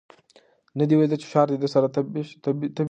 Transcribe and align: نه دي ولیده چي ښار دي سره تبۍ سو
نه 0.77 0.83
دي 0.87 0.93
ولیده 0.95 1.17
چي 1.21 1.27
ښار 1.31 1.47
دي 1.61 1.67
سره 1.75 1.87
تبۍ 1.95 2.21
سو 2.75 2.79